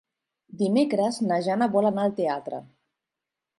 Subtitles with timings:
[0.61, 2.65] Dimecres na Jana vol anar al teatre.